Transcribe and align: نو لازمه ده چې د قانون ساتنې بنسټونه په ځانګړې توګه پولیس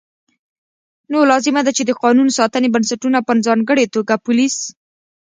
نو 1.11 1.19
لازمه 1.31 1.61
ده 1.65 1.71
چې 1.77 1.83
د 1.85 1.91
قانون 2.03 2.27
ساتنې 2.39 2.69
بنسټونه 2.75 3.19
په 3.27 3.33
ځانګړې 3.45 3.85
توګه 3.95 4.13
پولیس 4.25 4.57